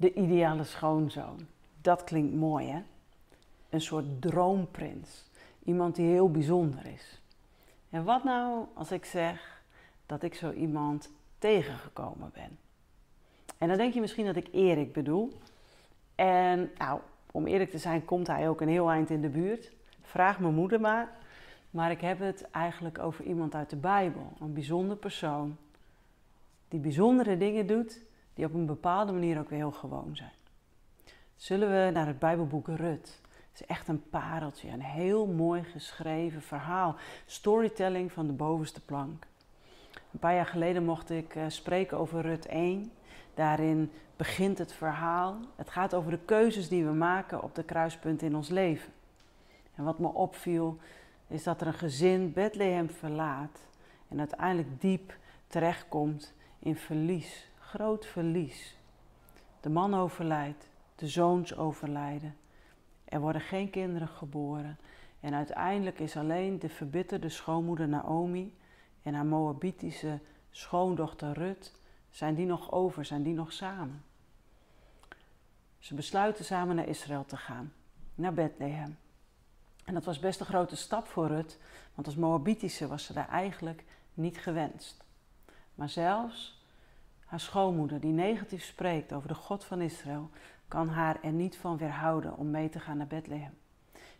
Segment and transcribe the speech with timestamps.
[0.00, 1.46] De ideale schoonzoon.
[1.80, 2.82] Dat klinkt mooi, hè?
[3.68, 5.24] Een soort droomprins.
[5.64, 7.20] Iemand die heel bijzonder is.
[7.90, 9.62] En wat nou als ik zeg
[10.06, 12.58] dat ik zo iemand tegengekomen ben?
[13.58, 15.32] En dan denk je misschien dat ik Erik bedoel.
[16.14, 19.72] En nou, om eerlijk te zijn, komt hij ook een heel eind in de buurt.
[20.02, 21.16] Vraag mijn moeder maar.
[21.70, 24.32] Maar ik heb het eigenlijk over iemand uit de Bijbel.
[24.40, 25.56] Een bijzonder persoon.
[26.68, 28.00] Die bijzondere dingen doet
[28.38, 30.32] die op een bepaalde manier ook weer heel gewoon zijn.
[31.36, 33.20] Zullen we naar het Bijbelboek Rut?
[33.52, 36.96] Het is echt een pareltje, een heel mooi geschreven verhaal.
[37.26, 39.26] Storytelling van de bovenste plank.
[40.12, 42.92] Een paar jaar geleden mocht ik uh, spreken over Rut 1.
[43.34, 45.36] Daarin begint het verhaal.
[45.56, 48.92] Het gaat over de keuzes die we maken op de kruispunt in ons leven.
[49.74, 50.78] En wat me opviel
[51.26, 53.58] is dat er een gezin Bethlehem verlaat
[54.08, 58.76] en uiteindelijk diep terechtkomt in verlies groot verlies.
[59.60, 62.36] De man overlijdt, de zoons overlijden.
[63.04, 64.78] Er worden geen kinderen geboren.
[65.20, 68.56] En uiteindelijk is alleen de verbitterde schoonmoeder Naomi
[69.02, 70.18] en haar Moabitische
[70.50, 71.72] schoondochter Rut,
[72.10, 74.04] zijn die nog over, zijn die nog samen.
[75.78, 77.72] Ze besluiten samen naar Israël te gaan,
[78.14, 78.98] naar Bethlehem.
[79.84, 81.58] En dat was best een grote stap voor Rut,
[81.94, 85.04] want als Moabitische was ze daar eigenlijk niet gewenst.
[85.74, 86.57] Maar zelfs
[87.28, 90.30] haar schoonmoeder, die negatief spreekt over de God van Israël,
[90.68, 93.58] kan haar er niet van weerhouden om mee te gaan naar Bethlehem.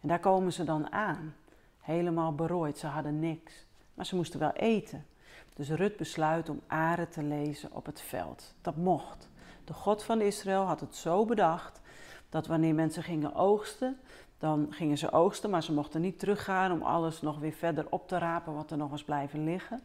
[0.00, 1.34] En daar komen ze dan aan,
[1.80, 2.78] helemaal berooid.
[2.78, 5.06] Ze hadden niks, maar ze moesten wel eten.
[5.54, 8.54] Dus Rut besluit om aren te lezen op het veld.
[8.60, 9.28] Dat mocht.
[9.64, 11.80] De God van Israël had het zo bedacht
[12.28, 13.98] dat wanneer mensen gingen oogsten,
[14.38, 18.08] dan gingen ze oogsten, maar ze mochten niet teruggaan om alles nog weer verder op
[18.08, 19.82] te rapen wat er nog was blijven liggen.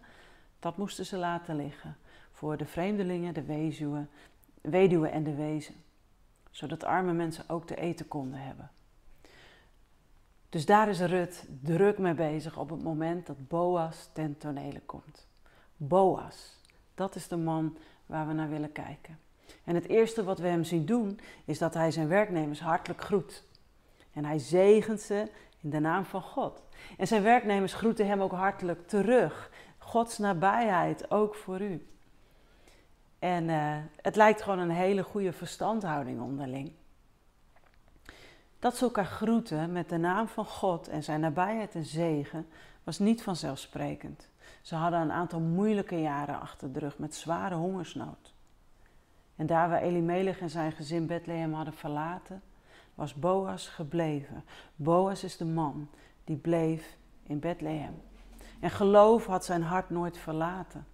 [0.60, 1.98] Dat moesten ze laten liggen
[2.40, 4.10] voor de vreemdelingen, de weduwen,
[4.62, 5.76] weduwen en de wezen.
[6.52, 8.72] Zodat arme mensen ook te eten konden hebben.
[10.50, 15.28] Dus daar is Rut druk mee bezig op het moment dat Boas ten tonele komt.
[15.78, 16.60] Boas,
[16.96, 19.20] dat is de man waar we naar willen kijken.
[19.64, 23.44] En het eerste wat we hem zien doen, is dat hij zijn werknemers hartelijk groet.
[24.14, 26.64] En hij zegent ze in de naam van God.
[26.98, 29.52] En zijn werknemers groeten hem ook hartelijk terug.
[29.78, 31.88] Gods nabijheid, ook voor u.
[33.20, 36.72] En uh, het lijkt gewoon een hele goede verstandhouding onderling.
[38.60, 42.48] Dat ze elkaar groeten met de naam van God en zijn nabijheid en zegen
[42.84, 44.30] was niet vanzelfsprekend.
[44.62, 48.34] Ze hadden een aantal moeilijke jaren achter de rug met zware hongersnood.
[49.36, 52.42] En daar waar Elimelech en zijn gezin Bethlehem hadden verlaten,
[52.96, 54.44] was Boas gebleven.
[54.76, 55.90] Boas is de man
[56.24, 58.02] die bleef in Bethlehem.
[58.60, 60.86] En geloof had zijn hart nooit verlaten.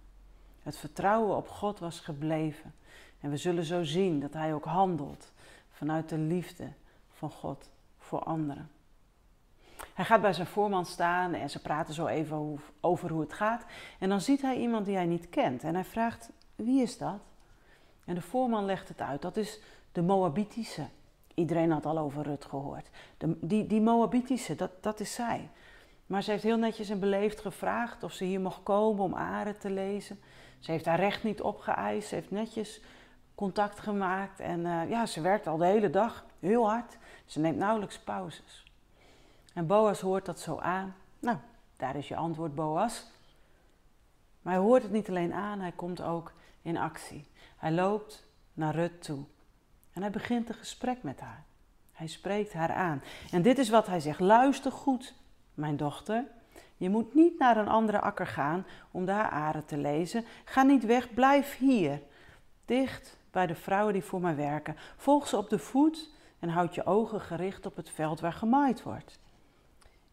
[0.66, 2.74] Het vertrouwen op God was gebleven.
[3.20, 5.32] En we zullen zo zien dat hij ook handelt
[5.70, 6.72] vanuit de liefde
[7.12, 8.70] van God voor anderen.
[9.94, 13.64] Hij gaat bij zijn voorman staan en ze praten zo even over hoe het gaat.
[13.98, 15.62] En dan ziet hij iemand die hij niet kent.
[15.62, 17.20] En hij vraagt: Wie is dat?
[18.04, 19.22] En de voorman legt het uit.
[19.22, 19.60] Dat is
[19.92, 20.86] de Moabitische.
[21.34, 22.88] Iedereen had al over Rut gehoord.
[23.16, 25.48] De, die, die Moabitische, dat, dat is zij.
[26.06, 29.58] Maar ze heeft heel netjes en beleefd gevraagd of ze hier mocht komen om Aren
[29.58, 30.20] te lezen.
[30.58, 32.08] Ze heeft haar recht niet opgeëist.
[32.08, 32.80] Ze heeft netjes
[33.34, 34.40] contact gemaakt.
[34.40, 36.96] En uh, ja, ze werkt al de hele dag heel hard.
[37.24, 38.64] Ze neemt nauwelijks pauzes.
[39.54, 40.94] En Boas hoort dat zo aan.
[41.18, 41.36] Nou,
[41.76, 43.06] daar is je antwoord, Boas.
[44.42, 47.28] Maar hij hoort het niet alleen aan, hij komt ook in actie.
[47.56, 49.24] Hij loopt naar Rut toe.
[49.92, 51.44] En hij begint een gesprek met haar.
[51.92, 53.02] Hij spreekt haar aan.
[53.30, 54.20] En dit is wat hij zegt.
[54.20, 55.14] Luister goed,
[55.54, 56.24] mijn dochter.
[56.76, 60.24] Je moet niet naar een andere akker gaan om daar aren te lezen.
[60.44, 62.00] Ga niet weg, blijf hier.
[62.64, 64.76] Dicht bij de vrouwen die voor mij werken.
[64.96, 68.82] Volg ze op de voet en houd je ogen gericht op het veld waar gemaaid
[68.82, 69.18] wordt.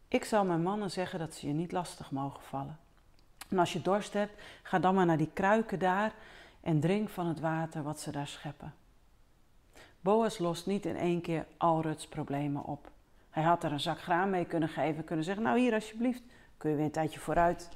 [0.08, 2.78] Ik zal mijn mannen zeggen dat ze je niet lastig mogen vallen.
[3.50, 6.14] En als je dorst hebt, ga dan maar naar die kruiken daar
[6.62, 8.74] en drink van het water wat ze daar scheppen.
[10.02, 12.92] Boas lost niet in één keer al Ruts problemen op.
[13.30, 16.22] Hij had er een zak graan mee kunnen geven, kunnen zeggen: Nou, hier alsjeblieft,
[16.64, 17.70] kun je weer een tijdje vooruit.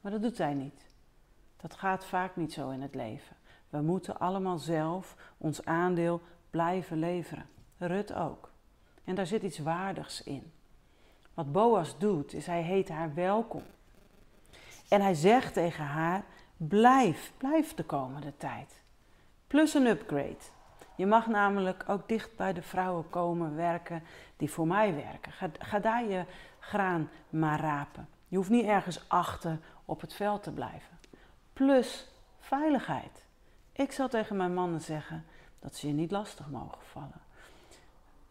[0.00, 0.86] Maar dat doet hij niet.
[1.56, 3.36] Dat gaat vaak niet zo in het leven.
[3.68, 7.46] We moeten allemaal zelf ons aandeel blijven leveren.
[7.78, 8.50] Rut ook.
[9.04, 10.52] En daar zit iets waardigs in.
[11.34, 13.62] Wat Boas doet, is hij heet haar welkom.
[14.88, 16.24] En hij zegt tegen haar:
[16.56, 18.82] blijf, blijf de komende tijd.
[19.46, 20.36] Plus een upgrade.
[20.96, 24.02] Je mag namelijk ook dicht bij de vrouwen komen werken
[24.36, 25.32] die voor mij werken.
[25.32, 26.24] Ga, ga daar je
[26.58, 28.08] graan maar rapen.
[28.34, 30.98] Je hoeft niet ergens achter op het veld te blijven.
[31.52, 32.08] Plus
[32.40, 33.24] veiligheid.
[33.72, 35.24] Ik zal tegen mijn mannen zeggen
[35.58, 37.20] dat ze je niet lastig mogen vallen.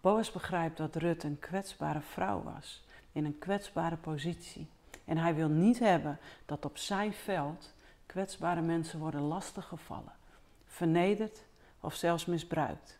[0.02, 4.68] Boas begrijpt dat Rut een kwetsbare vrouw was, in een kwetsbare positie.
[5.06, 7.74] En hij wil niet hebben dat op zijn veld
[8.06, 10.14] kwetsbare mensen worden lastiggevallen,
[10.66, 11.44] vernederd
[11.80, 13.00] of zelfs misbruikt.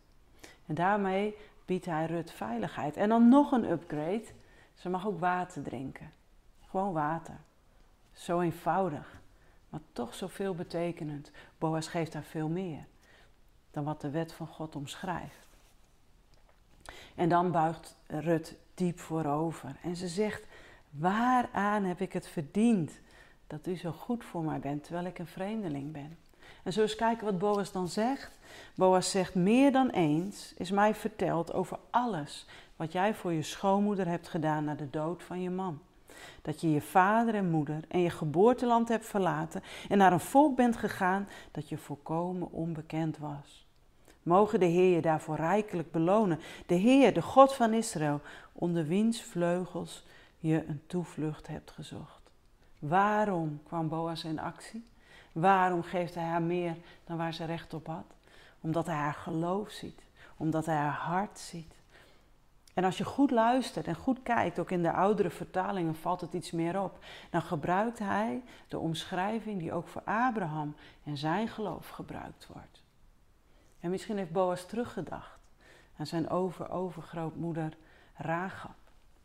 [0.66, 2.96] En daarmee biedt hij Rut veiligheid.
[2.96, 4.26] En dan nog een upgrade.
[4.74, 6.12] Ze mag ook water drinken.
[6.74, 7.36] Gewoon water.
[8.12, 9.20] Zo eenvoudig,
[9.68, 11.30] maar toch zoveel betekenend.
[11.58, 12.84] Boas geeft haar veel meer
[13.70, 15.48] dan wat de wet van God omschrijft.
[17.14, 20.42] En dan buigt Rut diep voorover en ze zegt:
[20.90, 22.92] Waaraan heb ik het verdiend
[23.46, 26.18] dat u zo goed voor mij bent terwijl ik een vreemdeling ben?
[26.62, 28.38] En zo eens kijken wat Boas dan zegt.
[28.74, 34.06] Boas zegt: Meer dan eens is mij verteld over alles wat jij voor je schoonmoeder
[34.06, 35.80] hebt gedaan na de dood van je man.
[36.42, 40.56] Dat je je vader en moeder en je geboorteland hebt verlaten en naar een volk
[40.56, 43.66] bent gegaan dat je volkomen onbekend was.
[44.22, 46.40] Mogen de Heer je daarvoor rijkelijk belonen.
[46.66, 48.20] De Heer, de God van Israël,
[48.52, 50.04] onder wiens vleugels
[50.38, 52.30] je een toevlucht hebt gezocht.
[52.78, 54.86] Waarom kwam Boas in actie?
[55.32, 58.14] Waarom geeft hij haar meer dan waar ze recht op had?
[58.60, 60.02] Omdat hij haar geloof ziet,
[60.36, 61.74] omdat hij haar hart ziet.
[62.74, 66.32] En als je goed luistert en goed kijkt, ook in de oudere vertalingen valt het
[66.32, 66.98] iets meer op.
[67.30, 70.74] Dan gebruikt hij de omschrijving die ook voor Abraham
[71.04, 72.82] en zijn geloof gebruikt wordt.
[73.80, 75.38] En misschien heeft Boas teruggedacht
[75.96, 77.76] aan zijn over-overgrootmoeder
[78.14, 78.76] Ragab,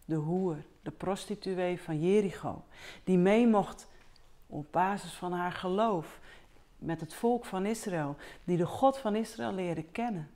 [0.06, 2.64] de hoer, de prostituee van Jericho,
[3.04, 3.88] die mee mocht
[4.48, 6.20] op basis van haar geloof
[6.78, 10.30] met het volk van Israël, die de God van Israël leerde kennen.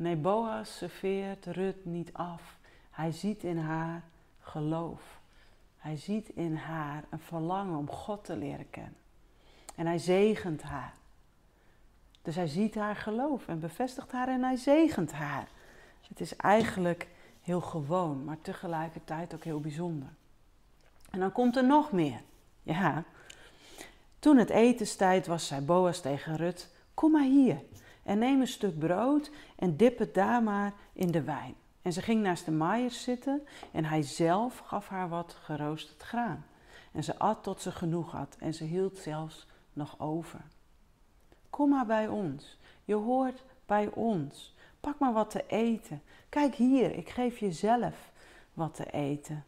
[0.00, 2.56] Nee, Boas serveert Rut niet af.
[2.90, 4.02] Hij ziet in haar
[4.40, 5.20] geloof.
[5.78, 8.96] Hij ziet in haar een verlangen om God te leren kennen.
[9.74, 10.94] En hij zegent haar.
[12.22, 15.48] Dus hij ziet haar geloof en bevestigt haar en hij zegent haar.
[16.08, 17.08] Het is eigenlijk
[17.42, 20.08] heel gewoon, maar tegelijkertijd ook heel bijzonder.
[21.10, 22.20] En dan komt er nog meer.
[22.62, 23.04] Ja,
[24.18, 27.62] toen het etenstijd was, zei Boas tegen Rut: Kom maar hier
[28.02, 31.54] en neem een stuk brood en dip het daar maar in de wijn.
[31.82, 36.44] En ze ging naast de maaiers zitten en hij zelf gaf haar wat geroosterd graan.
[36.92, 40.40] En ze at tot ze genoeg had en ze hield zelfs nog over.
[41.50, 44.54] Kom maar bij ons, je hoort bij ons.
[44.80, 46.02] Pak maar wat te eten.
[46.28, 48.12] Kijk hier, ik geef je zelf
[48.52, 49.44] wat te eten.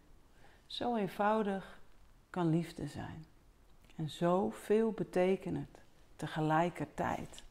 [0.66, 1.81] Zo eenvoudig
[2.31, 3.26] kan liefde zijn.
[3.96, 5.78] En zo veel betekenend
[6.16, 7.43] tegelijkertijd.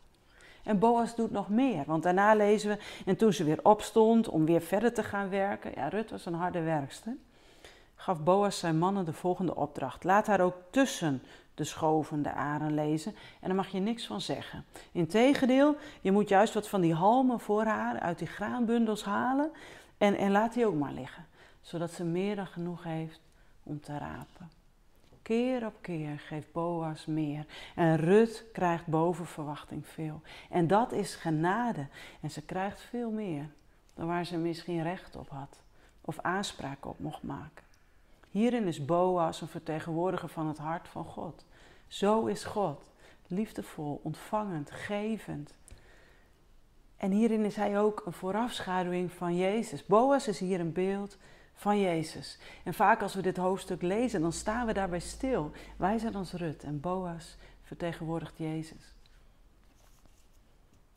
[0.64, 4.46] En Boas doet nog meer, want daarna lezen we, en toen ze weer opstond om
[4.46, 7.16] weer verder te gaan werken, ja, Rut was een harde werkster,
[7.96, 10.04] gaf Boas zijn mannen de volgende opdracht.
[10.04, 11.22] Laat haar ook tussen
[11.56, 14.66] de schovende aren lezen en daar mag je niks van zeggen.
[14.92, 19.52] Integendeel, je moet juist wat van die halmen voor haar uit die graanbundels halen
[19.98, 21.26] en, en laat die ook maar liggen,
[21.62, 23.22] zodat ze meer dan genoeg heeft
[23.64, 24.61] om te rapen.
[25.22, 27.46] Keer op keer geeft Boas meer.
[27.76, 30.22] En Rut krijgt boven verwachting veel.
[30.50, 31.88] En dat is genade.
[32.22, 33.50] En ze krijgt veel meer
[33.94, 35.64] dan waar ze misschien recht op had
[36.02, 37.64] of aanspraak op mocht maken.
[38.30, 41.46] Hierin is Boas een vertegenwoordiger van het hart van God.
[41.88, 42.92] Zo is God,
[43.28, 45.56] liefdevol, ontvangend, gevend.
[46.98, 49.86] En hierin is hij ook een voorafschaduwing van Jezus.
[49.86, 51.18] Boas is hier een beeld
[51.54, 52.40] van Jezus.
[52.64, 55.52] En vaak als we dit hoofdstuk lezen, dan staan we daarbij stil.
[55.78, 58.94] Wij zijn als Rut en Boas vertegenwoordigt Jezus.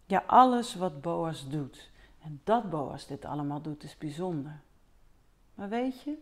[0.06, 4.61] Ja, alles wat Boas doet, en dat Boas dit allemaal doet, is bijzonder.
[5.54, 6.18] Maar weet je,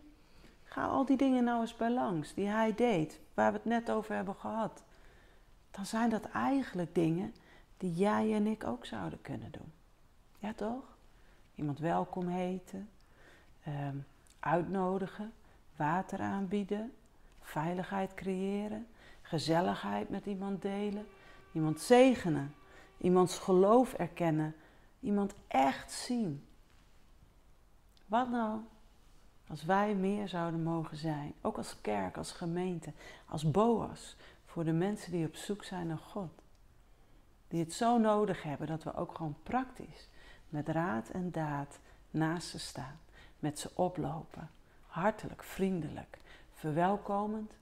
[0.63, 3.91] ga al die dingen nou eens bij langs die hij deed, waar we het net
[3.91, 4.83] over hebben gehad.
[5.71, 7.33] Dan zijn dat eigenlijk dingen
[7.77, 9.71] die jij en ik ook zouden kunnen doen.
[10.39, 10.97] Ja, toch?
[11.55, 12.89] Iemand welkom heten,
[13.63, 13.97] ehm,
[14.43, 15.33] uitnodigen,
[15.75, 16.93] water aanbieden,
[17.41, 18.87] veiligheid creëren,
[19.21, 21.05] gezelligheid met iemand delen,
[21.51, 22.55] iemand zegenen,
[22.97, 24.55] iemands geloof erkennen,
[24.99, 26.45] iemand echt zien.
[28.05, 28.59] Wat nou
[29.47, 32.93] als wij meer zouden mogen zijn, ook als kerk, als gemeente,
[33.25, 36.41] als Boas, voor de mensen die op zoek zijn naar God.
[37.47, 40.07] Die het zo nodig hebben dat we ook gewoon praktisch
[40.49, 41.79] met raad en daad
[42.11, 42.99] naast ze staan
[43.43, 44.49] met ze oplopen.
[44.87, 46.17] Hartelijk, vriendelijk,
[46.53, 47.53] verwelkomend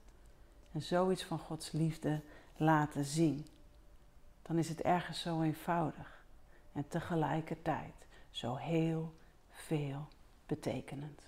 [0.72, 2.20] en zoiets van Gods liefde
[2.56, 3.46] laten zien.
[4.42, 6.24] Dan is het ergens zo eenvoudig
[6.72, 7.94] en tegelijkertijd
[8.30, 9.14] zo heel
[9.50, 10.08] veel
[10.46, 11.20] betekenend.